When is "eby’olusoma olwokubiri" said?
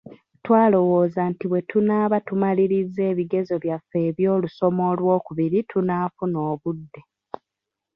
4.09-5.59